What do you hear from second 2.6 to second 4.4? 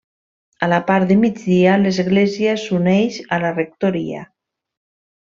s'uneix a la rectoria.